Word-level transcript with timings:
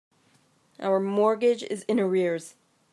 Our 0.79 0.99
mortgage 0.99 1.61
is 1.61 1.83
in 1.83 1.99
arrears. 1.99 2.55